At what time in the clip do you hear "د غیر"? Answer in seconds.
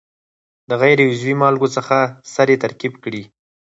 0.69-0.97